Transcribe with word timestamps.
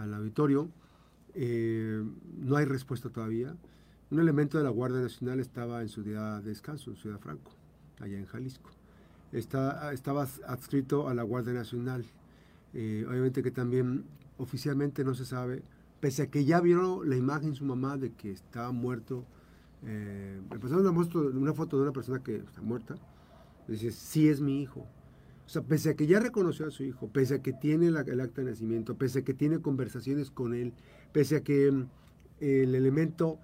al 0.00 0.14
auditorio. 0.14 0.68
Eh, 1.34 2.02
no 2.38 2.56
hay 2.56 2.64
respuesta 2.64 3.08
todavía. 3.10 3.54
Un 4.10 4.18
elemento 4.18 4.58
de 4.58 4.64
la 4.64 4.70
Guardia 4.70 5.00
Nacional 5.00 5.38
estaba 5.40 5.82
en 5.82 5.88
su 5.88 6.02
día 6.02 6.40
de 6.40 6.48
descanso, 6.48 6.90
en 6.90 6.96
Ciudad 6.96 7.20
Franco, 7.20 7.52
allá 8.00 8.18
en 8.18 8.26
Jalisco. 8.26 8.70
Está, 9.32 9.92
estaba 9.92 10.26
adscrito 10.46 11.08
a 11.08 11.14
la 11.14 11.22
Guardia 11.22 11.52
Nacional. 11.52 12.04
Eh, 12.74 13.04
obviamente 13.08 13.42
que 13.42 13.50
también 13.50 14.04
oficialmente 14.38 15.04
no 15.04 15.14
se 15.14 15.24
sabe, 15.24 15.62
pese 16.00 16.22
a 16.22 16.30
que 16.30 16.44
ya 16.44 16.60
vieron 16.60 17.08
la 17.08 17.16
imagen 17.16 17.54
su 17.54 17.64
mamá 17.64 17.96
de 17.96 18.12
que 18.12 18.32
estaba 18.32 18.72
muerto. 18.72 19.24
Eh, 19.86 20.40
pasaron 20.48 20.86
una, 20.86 20.90
una 21.38 21.54
foto 21.54 21.76
de 21.76 21.82
una 21.82 21.92
persona 21.92 22.22
que 22.22 22.36
está 22.36 22.62
muerta. 22.62 22.96
Dice, 23.68 23.92
sí 23.92 24.28
es 24.28 24.40
mi 24.40 24.62
hijo. 24.62 24.86
O 25.50 25.52
sea, 25.52 25.62
pese 25.62 25.90
a 25.90 25.94
que 25.96 26.06
ya 26.06 26.20
reconoció 26.20 26.68
a 26.68 26.70
su 26.70 26.84
hijo, 26.84 27.08
pese 27.08 27.34
a 27.34 27.42
que 27.42 27.52
tiene 27.52 27.88
el 27.88 27.96
acta 27.96 28.40
de 28.40 28.50
nacimiento, 28.50 28.96
pese 28.96 29.18
a 29.18 29.22
que 29.22 29.34
tiene 29.34 29.58
conversaciones 29.58 30.30
con 30.30 30.54
él, 30.54 30.72
pese 31.10 31.38
a 31.38 31.40
que 31.42 31.72
mm, 31.72 31.88
el 32.38 32.76
elemento 32.76 33.36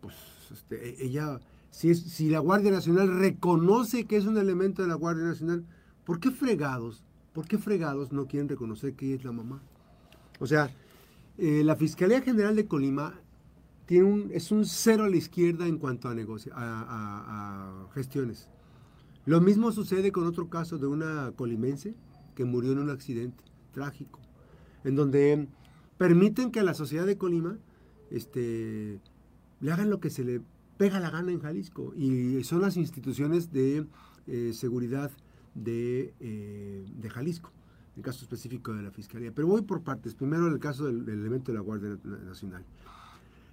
pues 0.00 0.14
este, 0.52 0.90
e, 0.90 1.06
ella, 1.06 1.40
si, 1.72 2.30
la 2.30 2.38
Guardia 2.38 2.70
Nacional 2.70 3.18
reconoce 3.18 4.04
que 4.04 4.16
es 4.16 4.26
un 4.26 4.38
elemento 4.38 4.82
de 4.82 4.86
la 4.86 4.94
Guardia 4.94 5.24
Nacional, 5.24 5.64
¿por 6.04 6.20
qué 6.20 6.30
fregados? 6.30 7.02
¿Por 7.32 7.48
qué 7.48 7.58
fregados 7.58 8.12
no 8.12 8.28
quieren 8.28 8.48
reconocer 8.48 8.94
que 8.94 9.06
ella 9.06 9.16
es 9.16 9.24
la 9.24 9.32
mamá? 9.32 9.60
O 10.38 10.46
sea, 10.46 10.70
eh, 11.36 11.64
la 11.64 11.74
Fiscalía 11.74 12.22
General 12.22 12.54
de 12.54 12.66
Colima 12.66 13.14
tiene 13.86 14.04
un, 14.04 14.30
es 14.32 14.52
un 14.52 14.64
cero 14.64 15.02
a 15.02 15.08
la 15.08 15.16
izquierda 15.16 15.66
en 15.66 15.78
cuanto 15.78 16.08
a, 16.08 16.14
negocio, 16.14 16.52
a 16.54 17.88
gestiones. 17.92 18.48
Lo 19.26 19.40
mismo 19.40 19.72
sucede 19.72 20.12
con 20.12 20.26
otro 20.26 20.48
caso 20.48 20.78
de 20.78 20.86
una 20.86 21.32
colimense 21.36 21.94
que 22.34 22.44
murió 22.44 22.72
en 22.72 22.78
un 22.78 22.90
accidente 22.90 23.44
trágico, 23.72 24.20
en 24.84 24.96
donde 24.96 25.48
permiten 25.98 26.50
que 26.50 26.62
la 26.62 26.74
sociedad 26.74 27.06
de 27.06 27.18
Colima 27.18 27.58
este, 28.10 29.00
le 29.60 29.72
hagan 29.72 29.90
lo 29.90 30.00
que 30.00 30.10
se 30.10 30.24
le 30.24 30.40
pega 30.76 30.98
la 30.98 31.10
gana 31.10 31.30
en 31.30 31.40
Jalisco. 31.40 31.92
Y 31.94 32.42
son 32.44 32.62
las 32.62 32.76
instituciones 32.76 33.52
de 33.52 33.86
eh, 34.26 34.52
seguridad 34.54 35.10
de, 35.54 36.14
eh, 36.20 36.86
de, 36.94 37.10
Jalisco, 37.10 37.52
el 37.96 38.02
caso 38.02 38.24
específico 38.24 38.72
de 38.72 38.82
la 38.82 38.90
Fiscalía. 38.90 39.32
Pero 39.34 39.48
voy 39.48 39.62
por 39.62 39.82
partes. 39.82 40.14
Primero 40.14 40.46
el 40.46 40.58
caso 40.58 40.86
del, 40.86 41.06
elemento 41.08 41.52
de 41.52 41.58
la 41.58 41.62
Guardia 41.62 41.98
Nacional. 42.04 42.64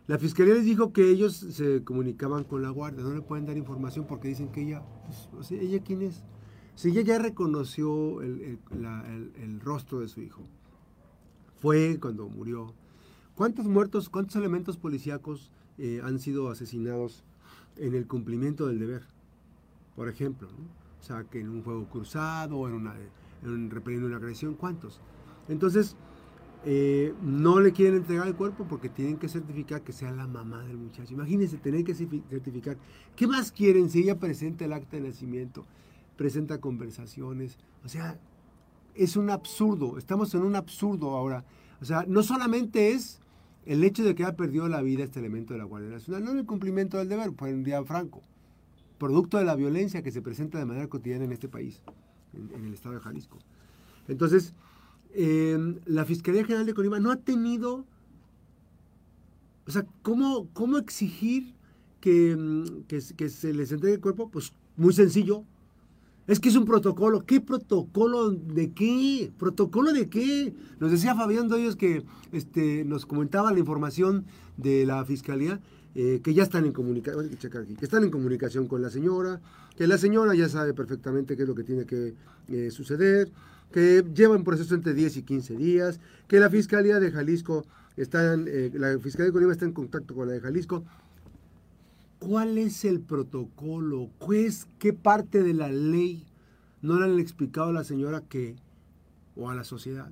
La 0.07 0.17
Fiscalía 0.17 0.53
les 0.53 0.65
dijo 0.65 0.93
que 0.93 1.09
ellos 1.09 1.35
se 1.35 1.83
comunicaban 1.83 2.43
con 2.43 2.61
la 2.61 2.69
Guardia, 2.69 3.03
no 3.03 3.13
le 3.13 3.21
pueden 3.21 3.45
dar 3.45 3.57
información 3.57 4.05
porque 4.07 4.29
dicen 4.29 4.49
que 4.49 4.61
ella, 4.61 4.83
pues, 5.31 5.51
¿ella 5.51 5.83
quién 5.83 6.01
es? 6.01 6.23
Si 6.75 6.89
ella 6.89 7.01
ya 7.01 7.19
reconoció 7.19 8.21
el, 8.21 8.59
el 8.71 9.59
rostro 9.59 9.99
de 9.99 10.07
su 10.07 10.21
hijo, 10.21 10.43
fue 11.59 11.97
cuando 11.99 12.29
murió. 12.29 12.73
¿Cuántos 13.35 13.67
muertos, 13.67 14.09
cuántos 14.09 14.35
elementos 14.35 14.77
policíacos 14.77 15.51
eh, 15.77 16.01
han 16.03 16.19
sido 16.19 16.49
asesinados 16.49 17.23
en 17.75 17.93
el 17.93 18.07
cumplimiento 18.07 18.65
del 18.65 18.79
deber. 18.79 19.03
Por 19.95 20.09
ejemplo, 20.09 20.47
o 20.99 21.03
sea, 21.03 21.23
que 21.23 21.39
en 21.39 21.49
un 21.49 21.63
juego 21.63 21.87
cruzado, 21.87 22.67
en, 22.67 22.73
una, 22.73 22.95
en 23.43 23.69
repeliendo 23.69 24.07
una 24.07 24.17
agresión, 24.17 24.55
¿cuántos? 24.55 25.01
Entonces, 25.47 25.95
eh, 26.65 27.13
no 27.21 27.59
le 27.59 27.71
quieren 27.71 27.97
entregar 27.97 28.27
el 28.27 28.35
cuerpo 28.35 28.65
porque 28.67 28.89
tienen 28.89 29.17
que 29.17 29.29
certificar 29.29 29.81
que 29.83 29.93
sea 29.93 30.11
la 30.11 30.27
mamá 30.27 30.63
del 30.63 30.77
muchacho. 30.77 31.13
Imagínense 31.13 31.57
tener 31.57 31.83
que 31.83 31.93
certificar. 31.93 32.77
¿Qué 33.15 33.27
más 33.27 33.51
quieren 33.51 33.89
si 33.89 33.99
ella 33.99 34.19
presenta 34.19 34.65
el 34.65 34.73
acta 34.73 34.97
de 34.97 35.03
nacimiento, 35.03 35.65
presenta 36.15 36.59
conversaciones? 36.59 37.57
O 37.85 37.89
sea, 37.89 38.19
es 38.95 39.15
un 39.15 39.29
absurdo. 39.29 39.97
Estamos 39.97 40.33
en 40.33 40.41
un 40.41 40.55
absurdo 40.55 41.15
ahora. 41.15 41.45
O 41.79 41.85
sea, 41.85 42.05
no 42.07 42.23
solamente 42.23 42.91
es 42.91 43.19
el 43.65 43.83
hecho 43.83 44.03
de 44.03 44.15
que 44.15 44.23
haya 44.23 44.35
perdido 44.35 44.67
la 44.67 44.81
vida 44.81 45.03
este 45.03 45.19
elemento 45.19 45.53
de 45.53 45.59
la 45.59 45.65
Guardia 45.65 45.89
Nacional, 45.89 46.23
no 46.23 46.31
en 46.31 46.39
el 46.39 46.45
cumplimiento 46.45 46.97
del 46.97 47.09
deber, 47.09 47.31
fue 47.37 47.53
un 47.53 47.63
día 47.63 47.83
franco, 47.83 48.21
producto 48.97 49.37
de 49.37 49.45
la 49.45 49.55
violencia 49.55 50.01
que 50.01 50.11
se 50.11 50.21
presenta 50.21 50.57
de 50.57 50.65
manera 50.65 50.87
cotidiana 50.87 51.25
en 51.25 51.33
este 51.33 51.49
país, 51.49 51.81
en, 52.33 52.65
el 52.65 52.73
estado 52.73 52.95
de 52.95 53.01
Jalisco. 53.01 53.39
Entonces, 54.07 54.53
la 55.85 56.05
Fiscalía 56.05 56.45
General 56.45 56.65
de 56.65 56.73
Colima 56.73 56.99
no 56.99 57.11
ha 57.11 57.15
tenido, 57.15 57.85
o 59.65 59.71
sea, 59.71 59.85
¿cómo, 60.03 60.47
cómo 60.53 60.77
exigir 60.77 61.55
que, 61.99 62.35
mm, 62.35 62.83
que 62.87 63.29
se 63.29 63.53
les 63.53 63.71
entregue 63.71 63.95
el 63.95 64.01
cuerpo? 64.01 64.29
Pues 64.29 64.53
muy 64.75 64.93
sencillo, 64.93 65.43
es 66.27 66.41
que 66.41 66.49
es 66.49 66.55
un 66.55 66.65
protocolo. 66.65 67.25
¿Qué 67.25 67.39
protocolo 67.39 68.29
de 68.31 68.71
qué? 68.73 69.31
¿Protocolo 69.39 69.93
de 69.93 70.09
qué? 70.09 70.53
Nos 70.79 70.91
decía 70.91 71.15
Fabián 71.15 71.47
Doyos 71.47 71.75
que 71.77 72.03
este, 72.33 72.83
nos 72.85 73.05
comentaba 73.05 73.51
la 73.51 73.59
información 73.59 74.25
de 74.57 74.85
la 74.85 75.05
fiscalía 75.05 75.61
eh, 75.95 76.19
que 76.21 76.33
ya 76.33 76.43
están 76.43 76.65
en 76.65 76.73
comunicación, 76.73 77.29
que 77.29 77.85
están 77.85 78.03
en 78.03 78.11
comunicación 78.11 78.67
con 78.67 78.81
la 78.81 78.89
señora, 78.89 79.41
que 79.75 79.87
la 79.87 79.97
señora 79.97 80.35
ya 80.35 80.49
sabe 80.49 80.73
perfectamente 80.73 81.35
qué 81.35 81.43
es 81.43 81.47
lo 81.47 81.55
que 81.55 81.63
tiene 81.63 81.85
que 81.85 82.13
eh, 82.49 82.71
suceder, 82.71 83.31
que 83.71 84.03
llevan 84.13 84.43
proceso 84.43 84.75
entre 84.75 84.93
10 84.93 85.17
y 85.17 85.23
15 85.23 85.55
días, 85.55 85.99
que 86.27 86.39
la 86.39 86.49
fiscalía 86.49 86.99
de 86.99 87.11
Jalisco 87.11 87.65
está, 87.95 88.33
eh, 88.33 88.71
la 88.73 88.97
fiscalía 88.99 89.27
de 89.27 89.33
Colima 89.33 89.51
está 89.51 89.65
en 89.65 89.73
contacto 89.73 90.15
con 90.15 90.27
la 90.27 90.33
de 90.33 90.41
Jalisco 90.41 90.83
¿Cuál 92.19 92.57
es 92.57 92.83
el 92.83 92.99
protocolo? 92.99 94.09
¿Qué 94.79 94.93
parte 94.93 95.43
de 95.43 95.53
la 95.53 95.69
ley 95.69 96.25
no 96.81 96.99
le 96.99 97.05
han 97.05 97.19
explicado 97.19 97.69
a 97.69 97.73
la 97.73 97.83
señora 97.83 98.21
que, 98.21 98.55
o 99.35 99.49
a 99.49 99.55
la 99.55 99.63
sociedad, 99.63 100.11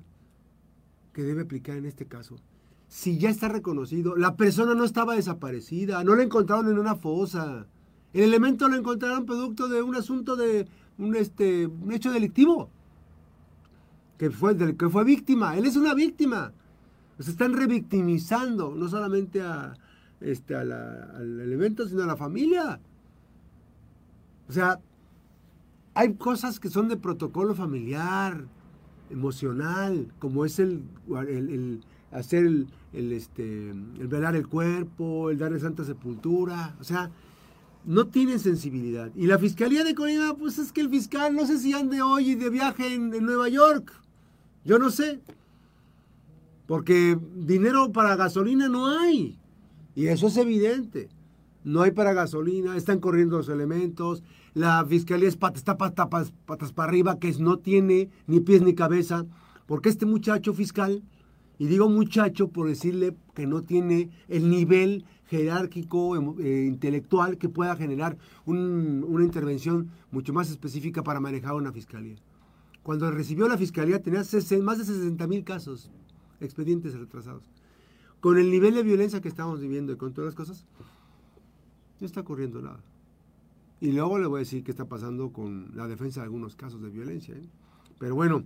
que 1.12 1.24
debe 1.24 1.42
aplicar 1.42 1.76
en 1.76 1.84
este 1.84 2.06
caso? 2.06 2.36
Si 2.88 3.18
ya 3.18 3.28
está 3.28 3.48
reconocido, 3.48 4.14
la 4.14 4.36
persona 4.36 4.74
no 4.76 4.84
estaba 4.84 5.16
desaparecida, 5.16 6.04
no 6.04 6.14
la 6.14 6.22
encontraron 6.22 6.70
en 6.70 6.78
una 6.78 6.94
fosa. 6.94 7.66
El 8.12 8.22
elemento 8.22 8.68
lo 8.68 8.76
encontraron 8.76 9.26
producto 9.26 9.66
de 9.66 9.82
un 9.82 9.96
asunto 9.96 10.36
de 10.36 10.68
un, 10.98 11.16
este, 11.16 11.66
un 11.66 11.92
hecho 11.92 12.12
delictivo. 12.12 12.70
Que 14.18 14.30
fue, 14.30 14.54
del 14.54 14.76
que 14.76 14.88
fue 14.88 15.04
víctima. 15.04 15.56
Él 15.56 15.66
es 15.66 15.76
una 15.76 15.94
víctima. 15.94 16.52
Se 17.18 17.30
están 17.30 17.54
revictimizando, 17.54 18.74
no 18.74 18.88
solamente 18.88 19.40
a, 19.42 19.74
este, 20.20 20.54
al 20.54 21.40
elemento, 21.40 21.88
sino 21.88 22.02
a 22.02 22.06
la 22.06 22.16
familia. 22.16 22.80
O 24.48 24.52
sea, 24.52 24.80
hay 25.94 26.14
cosas 26.14 26.60
que 26.60 26.68
son 26.68 26.88
de 26.88 26.96
protocolo 26.96 27.54
familiar, 27.54 28.44
emocional, 29.10 30.12
como 30.18 30.44
es 30.44 30.58
el, 30.58 30.82
el, 31.08 31.82
hacer 32.12 32.44
el, 32.44 33.12
este, 33.12 33.70
el 33.70 34.08
velar 34.08 34.36
el 34.36 34.46
cuerpo, 34.46 35.30
el 35.30 35.38
darle 35.38 35.58
santa 35.58 35.84
sepultura. 35.84 36.76
O 36.80 36.84
sea, 36.84 37.10
no 37.84 38.08
tienen 38.08 38.38
sensibilidad. 38.40 39.10
Y 39.14 39.26
la 39.26 39.38
Fiscalía 39.38 39.84
de 39.84 39.94
Colima, 39.94 40.34
pues 40.34 40.58
es 40.58 40.72
que 40.72 40.80
el 40.80 40.90
fiscal, 40.90 41.34
no 41.34 41.46
sé 41.46 41.58
si 41.58 41.72
ande 41.72 42.02
hoy 42.02 42.34
de 42.34 42.50
viaje 42.50 42.94
en 42.94 43.10
Nueva 43.24 43.48
York. 43.48 43.92
Yo 44.66 44.80
no 44.80 44.90
sé. 44.90 45.20
Porque 46.66 47.16
dinero 47.36 47.92
para 47.92 48.16
gasolina 48.16 48.68
no 48.68 48.88
hay. 48.88 49.38
Y 49.94 50.08
eso 50.08 50.26
es 50.26 50.36
evidente. 50.36 51.08
No 51.62 51.82
hay 51.82 51.92
para 51.92 52.12
gasolina, 52.12 52.76
están 52.76 53.00
corriendo 53.00 53.38
los 53.38 53.48
elementos, 53.48 54.22
la 54.54 54.84
fiscalía 54.86 55.28
está 55.28 55.76
patas, 55.76 56.32
patas 56.46 56.72
para 56.72 56.88
arriba, 56.88 57.18
que 57.18 57.32
no 57.40 57.58
tiene 57.58 58.08
ni 58.28 58.38
pies 58.38 58.62
ni 58.62 58.72
cabeza, 58.72 59.26
porque 59.66 59.88
este 59.88 60.06
muchacho 60.06 60.54
fiscal, 60.54 61.02
y 61.58 61.66
digo 61.66 61.88
muchacho 61.88 62.48
por 62.48 62.68
decirle 62.68 63.16
que 63.34 63.48
no 63.48 63.62
tiene 63.62 64.10
el 64.28 64.48
nivel 64.48 65.04
jerárquico, 65.26 66.16
eh, 66.38 66.66
intelectual 66.66 67.36
que 67.36 67.48
pueda 67.48 67.74
generar 67.74 68.16
una 68.44 69.24
intervención 69.24 69.90
mucho 70.12 70.32
más 70.32 70.48
específica 70.50 71.02
para 71.02 71.18
manejar 71.18 71.54
una 71.54 71.72
fiscalía. 71.72 72.16
Cuando 72.86 73.10
recibió 73.10 73.48
la 73.48 73.58
fiscalía 73.58 74.00
tenía 74.00 74.20
más 74.20 74.78
de 74.78 74.84
60 74.84 75.26
mil 75.26 75.42
casos, 75.42 75.90
expedientes 76.38 76.94
retrasados 76.94 77.50
con 78.20 78.38
el 78.38 78.48
nivel 78.48 78.74
de 78.74 78.84
violencia 78.84 79.20
que 79.20 79.26
estamos 79.26 79.60
viviendo 79.60 79.92
y 79.92 79.96
con 79.96 80.14
todas 80.14 80.26
las 80.26 80.34
cosas, 80.36 80.64
no 81.98 82.06
está 82.06 82.20
ocurriendo 82.20 82.62
nada. 82.62 82.78
Y 83.80 83.90
luego 83.90 84.20
le 84.20 84.28
voy 84.28 84.36
a 84.36 84.44
decir 84.44 84.62
qué 84.62 84.70
está 84.70 84.84
pasando 84.84 85.32
con 85.32 85.72
la 85.74 85.88
defensa 85.88 86.20
de 86.20 86.26
algunos 86.26 86.54
casos 86.54 86.80
de 86.80 86.90
violencia. 86.90 87.34
¿eh? 87.34 87.48
Pero 87.98 88.14
bueno, 88.14 88.44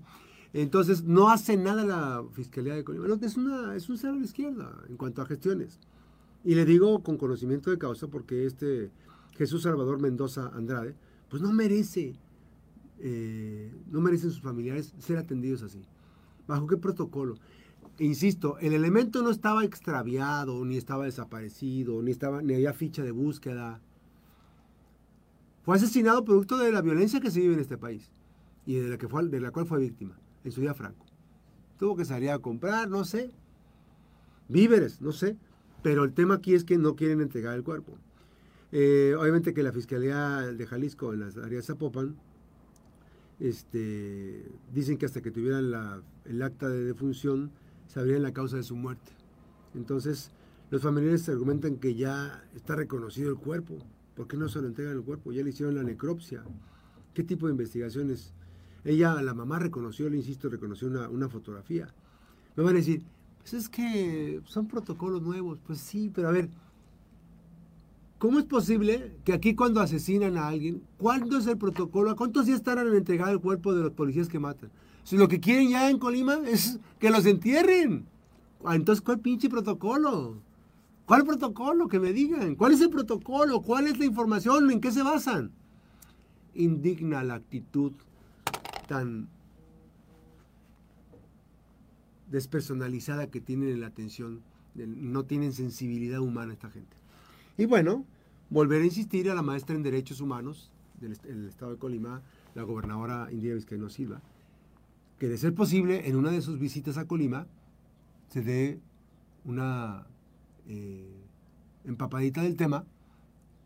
entonces 0.54 1.04
no 1.04 1.28
hace 1.28 1.58
nada 1.58 1.84
la 1.84 2.24
Fiscalía 2.32 2.74
de 2.74 2.82
Colima. 2.82 3.06
es, 3.20 3.36
una, 3.36 3.76
es 3.76 3.90
un 3.90 3.98
cero 3.98 4.14
la 4.18 4.24
izquierda 4.24 4.72
en 4.88 4.96
cuanto 4.96 5.20
a 5.20 5.26
gestiones. 5.26 5.78
Y 6.44 6.54
le 6.54 6.64
digo 6.64 7.02
con 7.02 7.18
conocimiento 7.18 7.70
de 7.70 7.76
causa 7.76 8.06
porque 8.06 8.46
este 8.46 8.90
Jesús 9.36 9.64
Salvador 9.64 10.00
Mendoza 10.00 10.50
Andrade, 10.54 10.96
pues 11.28 11.42
no 11.42 11.52
merece, 11.52 12.16
eh, 13.00 13.72
no 13.90 14.00
merecen 14.00 14.30
sus 14.30 14.42
familiares 14.42 14.94
ser 14.98 15.18
atendidos 15.18 15.62
así. 15.62 15.82
¿Bajo 16.46 16.66
qué 16.66 16.76
protocolo? 16.76 17.36
insisto, 17.98 18.58
el 18.60 18.72
elemento 18.72 19.22
no 19.22 19.30
estaba 19.30 19.64
extraviado, 19.64 20.64
ni 20.64 20.76
estaba 20.76 21.04
desaparecido, 21.04 22.02
ni, 22.02 22.10
estaba, 22.10 22.40
ni 22.40 22.54
había 22.54 22.72
ficha 22.72 23.02
de 23.02 23.10
búsqueda. 23.10 23.80
Fue 25.62 25.76
asesinado 25.76 26.24
producto 26.24 26.56
de 26.56 26.72
la 26.72 26.80
violencia 26.80 27.20
que 27.20 27.30
se 27.30 27.40
vive 27.40 27.54
en 27.54 27.60
este 27.60 27.76
país 27.76 28.10
y 28.64 28.76
de 28.76 28.88
la, 28.88 28.98
que 28.98 29.08
fue, 29.08 29.28
de 29.28 29.40
la 29.40 29.50
cual 29.50 29.66
fue 29.66 29.78
víctima 29.78 30.18
en 30.44 30.52
su 30.52 30.62
día 30.62 30.72
franco. 30.72 31.04
Tuvo 31.78 31.96
que 31.96 32.04
salir 32.04 32.30
a 32.30 32.38
comprar, 32.38 32.88
no 32.88 33.04
sé. 33.04 33.30
víveres, 34.48 35.00
no 35.00 35.12
sé. 35.12 35.36
Pero 35.82 36.04
el 36.04 36.12
tema 36.12 36.34
aquí 36.34 36.54
es 36.54 36.64
que 36.64 36.76
no 36.78 36.94
quieren 36.94 37.20
entregar 37.20 37.54
el 37.54 37.64
cuerpo. 37.64 37.96
Eh, 38.72 39.14
obviamente 39.18 39.54
que 39.54 39.62
la 39.62 39.72
Fiscalía 39.72 40.38
de 40.40 40.66
Jalisco, 40.66 41.12
en 41.12 41.20
las 41.20 41.36
áreas 41.36 41.66
Zapopan, 41.66 42.16
este, 43.40 44.44
dicen 44.72 44.98
que 44.98 45.06
hasta 45.06 45.22
que 45.22 45.30
tuvieran 45.30 45.72
el 46.24 46.42
acta 46.42 46.68
de 46.68 46.84
defunción 46.84 47.50
sabrían 47.86 48.22
la 48.22 48.32
causa 48.32 48.56
de 48.56 48.62
su 48.62 48.76
muerte. 48.76 49.12
Entonces, 49.74 50.30
los 50.70 50.82
familiares 50.82 51.28
argumentan 51.28 51.76
que 51.76 51.94
ya 51.94 52.44
está 52.54 52.76
reconocido 52.76 53.30
el 53.30 53.36
cuerpo. 53.36 53.78
¿Por 54.14 54.28
qué 54.28 54.36
no 54.36 54.48
se 54.48 54.60
lo 54.60 54.68
entregan 54.68 54.96
el 54.96 55.02
cuerpo? 55.02 55.32
Ya 55.32 55.42
le 55.42 55.50
hicieron 55.50 55.74
la 55.74 55.82
necropsia. 55.82 56.44
¿Qué 57.14 57.24
tipo 57.24 57.46
de 57.46 57.52
investigaciones? 57.52 58.32
Ella, 58.84 59.20
la 59.22 59.34
mamá 59.34 59.58
reconoció, 59.58 60.08
le 60.08 60.18
insisto, 60.18 60.48
reconoció 60.48 60.88
una, 60.88 61.08
una 61.08 61.28
fotografía. 61.28 61.92
Me 62.56 62.62
van 62.62 62.74
a 62.74 62.78
decir, 62.78 63.02
pues 63.38 63.54
es 63.54 63.68
que 63.68 64.40
son 64.44 64.68
protocolos 64.68 65.22
nuevos. 65.22 65.58
Pues 65.66 65.80
sí, 65.80 66.10
pero 66.14 66.28
a 66.28 66.32
ver, 66.32 66.50
¿cómo 68.20 68.38
es 68.38 68.44
posible 68.44 69.16
que 69.24 69.32
aquí 69.32 69.54
cuando 69.54 69.80
asesinan 69.80 70.36
a 70.36 70.46
alguien, 70.46 70.82
cuándo 70.98 71.38
es 71.38 71.46
el 71.46 71.56
protocolo? 71.56 72.10
¿A 72.10 72.16
cuántos 72.16 72.46
días 72.46 72.58
estarán 72.58 72.86
en 72.86 72.94
entregar 72.94 73.30
el 73.30 73.40
cuerpo 73.40 73.74
de 73.74 73.82
los 73.82 73.92
policías 73.92 74.28
que 74.28 74.38
matan? 74.38 74.70
Si 75.02 75.16
lo 75.16 75.26
que 75.26 75.40
quieren 75.40 75.70
ya 75.70 75.88
en 75.90 75.98
Colima 75.98 76.38
es 76.46 76.78
que 77.00 77.10
los 77.10 77.24
entierren. 77.24 78.06
Ah, 78.62 78.76
entonces, 78.76 79.02
¿cuál 79.02 79.20
pinche 79.20 79.48
protocolo? 79.48 80.36
¿Cuál 81.06 81.24
protocolo? 81.24 81.88
Que 81.88 81.98
me 81.98 82.12
digan. 82.12 82.56
¿Cuál 82.56 82.74
es 82.74 82.82
el 82.82 82.90
protocolo? 82.90 83.62
¿Cuál 83.62 83.86
es 83.86 83.98
la 83.98 84.04
información? 84.04 84.70
¿En 84.70 84.82
qué 84.82 84.92
se 84.92 85.02
basan? 85.02 85.50
Indigna 86.54 87.24
la 87.24 87.36
actitud 87.36 87.92
tan 88.86 89.28
despersonalizada 92.30 93.28
que 93.28 93.40
tienen 93.40 93.70
en 93.70 93.80
la 93.80 93.86
atención. 93.86 94.42
No 94.74 95.24
tienen 95.24 95.54
sensibilidad 95.54 96.20
humana 96.20 96.52
esta 96.52 96.68
gente. 96.68 97.00
Y 97.60 97.66
bueno, 97.66 98.06
volver 98.48 98.80
a 98.80 98.86
insistir 98.86 99.30
a 99.30 99.34
la 99.34 99.42
maestra 99.42 99.76
en 99.76 99.82
Derechos 99.82 100.22
Humanos 100.22 100.70
del 100.98 101.12
Estado 101.46 101.72
de 101.72 101.78
Colima, 101.78 102.22
la 102.54 102.62
gobernadora 102.62 103.28
India 103.30 103.52
Vizcaíno 103.52 103.90
Silva, 103.90 104.22
que 105.18 105.28
de 105.28 105.36
ser 105.36 105.54
posible, 105.54 106.08
en 106.08 106.16
una 106.16 106.30
de 106.30 106.40
sus 106.40 106.58
visitas 106.58 106.96
a 106.96 107.06
Colima, 107.06 107.46
se 108.28 108.40
dé 108.40 108.80
una 109.44 110.06
eh, 110.68 111.22
empapadita 111.84 112.40
del 112.40 112.56
tema 112.56 112.86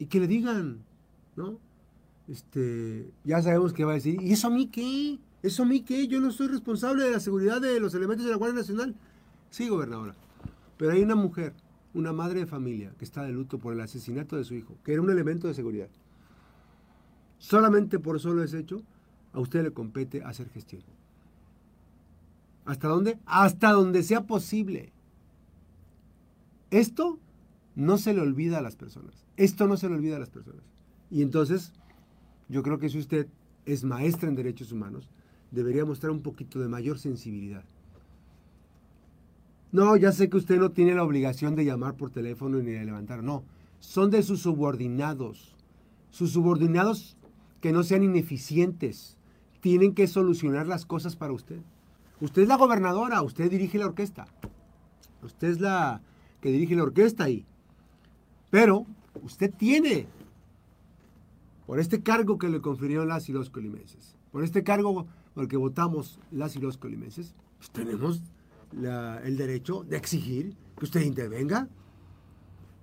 y 0.00 0.06
que 0.06 0.18
le 0.18 0.26
digan, 0.26 0.80
¿no? 1.36 1.60
Este, 2.26 3.12
ya 3.22 3.42
sabemos 3.42 3.72
que 3.72 3.84
va 3.84 3.92
a 3.92 3.94
decir, 3.94 4.20
¿y 4.20 4.32
eso 4.32 4.48
a 4.48 4.50
mí 4.50 4.66
qué? 4.66 5.20
¿Eso 5.44 5.62
a 5.62 5.66
mí 5.66 5.82
qué? 5.82 6.08
Yo 6.08 6.18
no 6.18 6.32
soy 6.32 6.48
responsable 6.48 7.04
de 7.04 7.12
la 7.12 7.20
seguridad 7.20 7.60
de 7.60 7.78
los 7.78 7.94
elementos 7.94 8.24
de 8.26 8.32
la 8.32 8.38
Guardia 8.38 8.58
Nacional. 8.58 8.96
Sí, 9.50 9.68
gobernadora. 9.68 10.16
Pero 10.78 10.90
hay 10.90 11.02
una 11.04 11.14
mujer, 11.14 11.52
una 11.94 12.12
madre 12.12 12.40
de 12.40 12.46
familia, 12.46 12.92
que 12.98 13.04
está 13.04 13.22
de 13.22 13.32
luto 13.32 13.58
por 13.58 13.72
el 13.72 13.80
asesinato 13.80 14.36
de 14.36 14.44
su 14.44 14.54
hijo, 14.54 14.76
que 14.84 14.92
era 14.92 15.02
un 15.02 15.10
elemento 15.10 15.48
de 15.48 15.54
seguridad. 15.54 15.88
Solamente 17.38 17.98
por 17.98 18.20
solo 18.20 18.42
ese 18.42 18.58
hecho, 18.58 18.82
a 19.32 19.40
usted 19.40 19.62
le 19.62 19.72
compete 19.72 20.22
hacer 20.22 20.48
gestión. 20.50 20.82
¿Hasta 22.64 22.88
dónde? 22.88 23.18
Hasta 23.26 23.72
donde 23.72 24.02
sea 24.02 24.22
posible. 24.22 24.92
Esto 26.70 27.18
no 27.76 27.98
se 27.98 28.14
le 28.14 28.20
olvida 28.20 28.58
a 28.58 28.62
las 28.62 28.76
personas. 28.76 29.26
Esto 29.36 29.66
no 29.66 29.76
se 29.76 29.88
le 29.88 29.96
olvida 29.96 30.16
a 30.16 30.20
las 30.20 30.30
personas. 30.30 30.62
Y 31.10 31.22
entonces, 31.22 31.72
yo 32.48 32.62
creo 32.62 32.78
que 32.78 32.88
si 32.88 32.98
usted 32.98 33.28
es 33.66 33.84
maestra 33.84 34.28
en 34.28 34.34
derechos 34.34 34.72
humanos, 34.72 35.08
debería 35.50 35.84
mostrar 35.84 36.10
un 36.10 36.22
poquito 36.22 36.60
de 36.60 36.68
mayor 36.68 36.98
sensibilidad. 36.98 37.64
No, 39.74 39.96
ya 39.96 40.12
sé 40.12 40.30
que 40.30 40.36
usted 40.36 40.60
no 40.60 40.70
tiene 40.70 40.94
la 40.94 41.02
obligación 41.02 41.56
de 41.56 41.64
llamar 41.64 41.96
por 41.96 42.08
teléfono 42.08 42.58
ni 42.58 42.70
de 42.70 42.84
levantar. 42.84 43.24
No, 43.24 43.42
son 43.80 44.08
de 44.08 44.22
sus 44.22 44.40
subordinados. 44.40 45.56
Sus 46.10 46.30
subordinados 46.30 47.16
que 47.60 47.72
no 47.72 47.82
sean 47.82 48.04
ineficientes. 48.04 49.16
Tienen 49.58 49.92
que 49.92 50.06
solucionar 50.06 50.68
las 50.68 50.86
cosas 50.86 51.16
para 51.16 51.32
usted. 51.32 51.58
Usted 52.20 52.42
es 52.42 52.48
la 52.48 52.56
gobernadora, 52.56 53.20
usted 53.22 53.50
dirige 53.50 53.78
la 53.78 53.86
orquesta. 53.86 54.28
Usted 55.24 55.48
es 55.48 55.60
la 55.60 56.02
que 56.40 56.52
dirige 56.52 56.76
la 56.76 56.84
orquesta 56.84 57.24
ahí. 57.24 57.44
Pero 58.50 58.86
usted 59.24 59.52
tiene, 59.52 60.06
por 61.66 61.80
este 61.80 62.00
cargo 62.00 62.38
que 62.38 62.48
le 62.48 62.60
confirieron 62.60 63.08
las 63.08 63.28
y 63.28 63.32
los 63.32 63.50
colimenses, 63.50 64.14
por 64.30 64.44
este 64.44 64.62
cargo 64.62 65.08
por 65.34 65.42
el 65.42 65.48
que 65.48 65.56
votamos 65.56 66.20
las 66.30 66.54
y 66.54 66.60
los 66.60 66.78
colimenses, 66.78 67.34
pues 67.58 67.70
tenemos 67.70 68.22
el 68.82 69.36
derecho 69.36 69.84
de 69.84 69.96
exigir 69.96 70.56
que 70.76 70.84
usted 70.84 71.00
intervenga. 71.02 71.68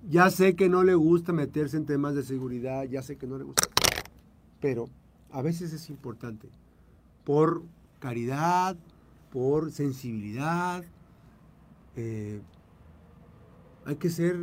Ya 0.09 0.29
sé 0.29 0.55
que 0.55 0.69
no 0.69 0.83
le 0.83 0.95
gusta 0.95 1.31
meterse 1.31 1.77
en 1.77 1.85
temas 1.85 2.15
de 2.15 2.23
seguridad, 2.23 2.83
ya 2.85 3.03
sé 3.03 3.17
que 3.17 3.27
no 3.27 3.37
le 3.37 3.43
gusta, 3.43 3.67
pero 4.59 4.89
a 5.31 5.41
veces 5.43 5.73
es 5.73 5.89
importante, 5.89 6.49
por 7.23 7.63
caridad, 7.99 8.75
por 9.31 9.71
sensibilidad. 9.71 10.83
Eh, 11.95 12.41
hay 13.85 13.95
que 13.95 14.09
ser 14.09 14.37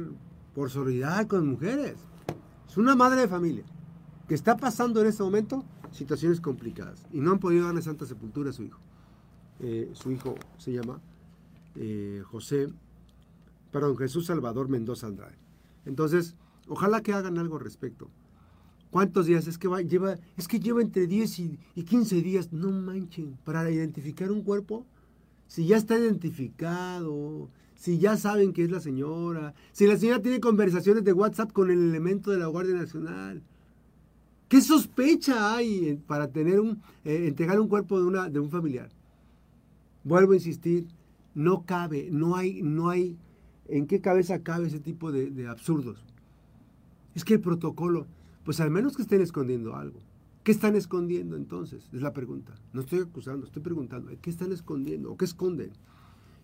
por 0.55 0.71
solidaridad 0.71 1.27
con 1.27 1.49
mujeres. 1.49 1.97
Es 2.69 2.77
una 2.77 2.95
madre 2.95 3.23
de 3.23 3.29
familia 3.29 3.65
que 4.29 4.35
está 4.35 4.57
pasando 4.57 5.01
en 5.01 5.09
este 5.09 5.23
momento 5.23 5.65
situaciones 5.91 6.41
complicadas 6.41 7.07
y 7.13 7.21
no 7.21 7.33
han 7.33 7.39
podido 7.39 7.67
darle 7.67 7.83
santa 7.83 8.07
sepultura 8.07 8.51
a 8.51 8.53
su 8.53 8.63
hijo. 8.63 8.81
Eh, 9.61 9.91
su 9.95 10.13
hijo 10.13 10.37
se 10.57 10.73
llama 10.73 11.01
eh, 11.79 12.23
José, 12.25 12.69
perdón, 13.71 13.97
Jesús 13.97 14.27
Salvador 14.27 14.69
Mendoza 14.69 15.07
Andrade. 15.07 15.37
Entonces, 15.87 16.35
ojalá 16.67 17.03
que 17.03 17.13
hagan 17.13 17.39
algo 17.39 17.57
al 17.57 17.65
respecto. 17.65 18.11
¿Cuántos 18.91 19.27
días? 19.27 19.47
Es 19.47 19.59
que 19.59 19.69
lleva, 19.85 20.19
es 20.37 20.49
que 20.49 20.61
lleva 20.61 20.81
entre 20.81 21.07
10 21.07 21.39
y, 21.39 21.59
15 21.85 22.23
días. 22.23 22.53
No 22.53 22.71
manchen, 22.71 23.39
para 23.45 23.71
identificar 23.71 24.33
un 24.33 24.43
cuerpo. 24.43 24.87
Si 25.47 25.67
ya 25.67 25.77
está 25.77 25.99
identificado, 25.99 27.49
si 27.75 27.99
ya 27.99 28.17
saben 28.17 28.53
que 28.53 28.65
es 28.65 28.71
la 28.71 28.81
señora, 28.81 29.55
si 29.73 29.87
la 29.87 29.97
señora 29.97 30.21
tiene 30.21 30.41
conversaciones 30.41 31.05
de 31.05 31.13
WhatsApp 31.13 31.53
con 31.53 31.71
el 31.71 31.79
elemento 31.79 32.31
de 32.31 32.39
la 32.39 32.47
Guardia 32.47 32.75
Nacional. 32.75 33.43
¿Qué 34.49 34.63
sospecha 34.63 35.55
hay 35.55 36.01
para 36.07 36.29
tener 36.29 36.59
un, 36.59 36.83
eh, 37.05 37.27
entregar 37.29 37.61
un 37.61 37.69
cuerpo 37.69 38.01
de, 38.01 38.07
una, 38.07 38.31
de 38.31 38.41
un 38.41 38.51
familiar? 38.51 38.89
Vuelvo 40.05 40.33
a 40.33 40.37
insistir, 40.37 40.87
no 41.39 41.65
cabe, 41.65 42.09
no 42.11 42.35
hay, 42.35 42.63
no 42.63 42.91
hay, 42.91 43.17
¿en 43.69 43.87
qué 43.87 44.01
cabeza 44.01 44.43
cabe 44.43 44.67
ese 44.67 44.81
tipo 44.81 45.13
de, 45.13 45.47
absurdos? 45.47 46.05
Es 47.15 47.25
que 47.25 47.35
el 47.35 47.41
protocolo, 47.41 48.09
pues 48.45 48.59
al 48.59 48.73
menos 48.73 48.97
que 48.97 49.03
estén 49.03 49.21
escondiendo 49.21 49.77
algo. 49.77 50.01
¿Qué 50.43 50.51
están 50.51 50.75
escondiendo 50.75 51.37
entonces? 51.37 51.89
Es 51.93 52.03
la 52.03 52.13
pregunta. 52.13 52.55
No 52.73 52.81
estoy 52.81 53.01
acusando, 53.01 53.47
estoy 53.47 53.63
preguntando. 53.63 54.11
¿Qué 54.21 54.31
están 54.31 54.51
escondiendo 54.51 55.13
o 55.13 55.17
qué 55.17 55.27
esconden? 55.27 55.71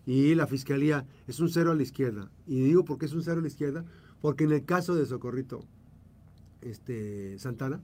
Y 0.05 0.33
la 0.33 0.47
fiscalía 0.47 1.05
es 1.27 1.41
un 1.41 1.49
cero 1.49 1.71
a 1.71 1.75
la 1.75 1.83
izquierda. 1.83 2.31
Y 2.47 2.61
digo 2.61 2.85
por 2.85 2.97
qué 2.97 3.07
es 3.07 3.13
un 3.13 3.21
cero 3.21 3.39
a 3.39 3.41
la 3.41 3.49
izquierda, 3.49 3.83
porque 4.21 4.45
en 4.45 4.53
el 4.53 4.63
caso 4.63 4.95
de 4.95 5.05
Socorrito 5.05 5.59
este, 6.61 7.37
Santana, 7.37 7.81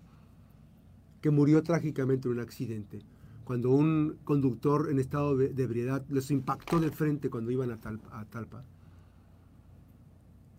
que 1.20 1.30
murió 1.30 1.62
trágicamente 1.62 2.30
en 2.30 2.36
un 2.36 2.40
accidente, 2.40 3.02
cuando 3.44 3.70
un 3.70 4.18
conductor 4.24 4.90
en 4.90 5.00
estado 5.00 5.36
de, 5.36 5.64
ebriedad 5.64 6.06
les 6.10 6.32
impactó 6.32 6.80
de 6.80 6.92
frente 6.92 7.30
cuando 7.30 7.52
iban 7.52 7.72
a 7.72 7.78
Talpa, 7.78 8.64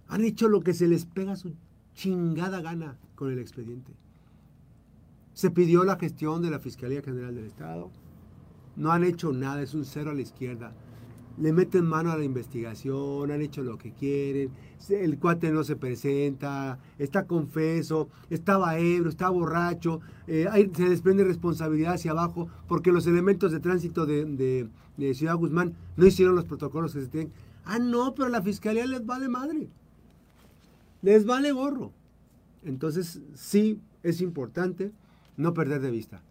han 0.09 0.25
hecho 0.25 0.49
lo 0.49 0.61
que 0.61 0.75
se 0.75 0.89
les 0.89 1.07
pega 1.07 1.37
su 1.37 1.55
chingada 1.95 2.61
gana 2.61 2.99
con 3.15 3.31
el 3.33 3.39
expediente. 3.39 3.93
Se 5.33 5.51
pidió 5.51 5.85
la 5.85 5.97
gestión 5.97 6.43
de 6.43 6.51
la 6.51 6.59
Fiscalía 6.59 7.03
General 7.03 7.35
del 7.35 7.47
Estado. 7.47 7.91
No 8.77 8.93
han 8.93 9.05
hecho 9.05 9.33
nada, 9.33 9.63
es 9.63 9.73
un 9.75 9.85
cero 9.85 10.11
a 10.11 10.15
la 10.15 10.21
izquierda. 10.21 10.75
Le 11.39 11.53
meten 11.53 11.85
mano 11.85 12.13
a 12.13 12.17
la 12.17 12.25
investigación, 12.25 13.31
han 13.31 13.41
hecho 13.41 13.63
lo 13.63 13.79
que 13.79 13.93
quieren. 13.93 14.51
El 14.89 15.19
cuate 15.19 15.51
no 15.51 15.65
se 15.65 15.77
presenta, 15.77 16.79
está 16.99 17.27
confeso, 17.27 18.09
estaba 18.31 18.79
ebrio, 18.79 19.09
está 19.09 19.29
borracho. 19.31 20.01
Eh, 20.27 20.71
se 20.77 20.89
desprende 20.89 21.25
responsabilidad 21.25 21.95
hacia 21.95 22.11
abajo 22.11 22.49
porque 22.69 22.93
los 22.93 23.07
elementos 23.07 23.53
de 23.53 23.61
tránsito 23.61 24.07
de, 24.07 24.69
de 24.97 25.15
Ciudad 25.15 25.37
Guzmán 25.37 25.75
no 25.97 26.07
hicieron 26.07 26.35
los 26.35 26.45
protocolos 26.45 26.93
que 26.95 27.01
se 27.01 27.09
tienen. 27.09 27.33
Ah, 27.65 27.79
no, 27.79 28.15
pero 28.15 28.29
la 28.29 28.43
fiscalía 28.43 28.87
les 28.87 29.05
vale 29.07 29.29
madre. 29.29 29.69
Les 31.01 31.25
vale 31.25 31.53
gorro. 31.53 31.93
Entonces, 32.65 33.21
sí, 33.35 33.81
es 34.03 34.21
importante 34.21 34.93
no 35.37 35.55
perder 35.55 35.81
de 35.81 35.91
vista. 35.91 36.23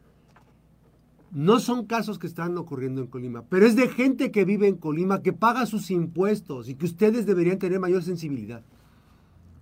No 1.31 1.59
son 1.59 1.85
casos 1.85 2.19
que 2.19 2.27
están 2.27 2.57
ocurriendo 2.57 3.01
en 3.01 3.07
Colima, 3.07 3.43
pero 3.43 3.65
es 3.65 3.75
de 3.75 3.87
gente 3.87 4.31
que 4.31 4.45
vive 4.45 4.67
en 4.67 4.75
Colima, 4.75 5.21
que 5.21 5.33
paga 5.33 5.65
sus 5.65 5.89
impuestos 5.89 6.67
y 6.67 6.75
que 6.75 6.85
ustedes 6.85 7.25
deberían 7.25 7.57
tener 7.57 7.79
mayor 7.79 8.03
sensibilidad. 8.03 8.63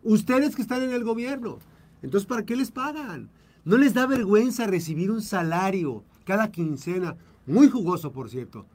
Ustedes 0.04 0.56
que 0.56 0.62
están 0.62 0.82
en 0.82 0.92
el 0.92 1.04
gobierno. 1.04 1.60
Entonces, 2.02 2.28
¿para 2.28 2.44
qué 2.44 2.56
les 2.56 2.72
pagan? 2.72 3.30
¿No 3.66 3.78
les 3.78 3.94
da 3.94 4.08
vergüenza 4.08 4.66
recibir 4.66 5.12
un 5.12 5.22
salario 5.22 6.04
cada 6.26 6.52
quincena, 6.52 7.18
muy 7.46 7.70
jugoso, 7.70 8.12
por 8.12 8.30
cierto, 8.30 8.66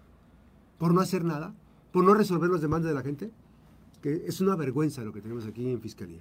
por 0.78 0.94
no 0.94 1.00
hacer 1.00 1.24
nada, 1.24 1.54
por 1.92 2.04
no 2.04 2.14
resolver 2.14 2.50
los 2.50 2.60
demandas 2.60 2.90
de 2.90 2.94
la 2.94 3.02
gente? 3.02 3.30
que 4.04 4.26
es 4.26 4.42
una 4.42 4.54
vergüenza 4.54 5.02
lo 5.02 5.14
que 5.14 5.22
tenemos 5.22 5.46
aquí 5.46 5.66
en 5.66 5.80
Fiscalía. 5.80 6.20